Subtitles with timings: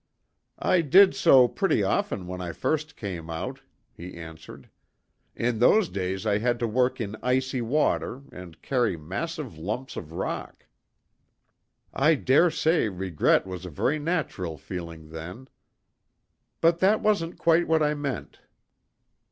[0.57, 3.61] "I did so pretty often when I first came out,"
[3.95, 4.67] he answered.
[5.35, 10.11] "In those days, I had to work in icy water, and carry massive lumps of
[10.11, 10.65] rock."
[11.93, 15.47] "I dare say regret was a very natural feeling then;
[16.61, 18.39] but that wasn't quite what I meant."